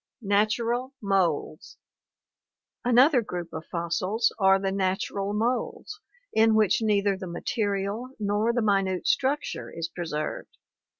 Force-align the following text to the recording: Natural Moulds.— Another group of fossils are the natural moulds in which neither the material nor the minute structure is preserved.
Natural 0.23 0.95
Moulds.— 0.99 1.77
Another 2.83 3.21
group 3.21 3.53
of 3.53 3.67
fossils 3.67 4.33
are 4.39 4.57
the 4.59 4.71
natural 4.71 5.31
moulds 5.31 5.99
in 6.33 6.55
which 6.55 6.81
neither 6.81 7.15
the 7.15 7.27
material 7.27 8.09
nor 8.19 8.51
the 8.51 8.63
minute 8.63 9.05
structure 9.07 9.69
is 9.69 9.89
preserved. 9.89 10.57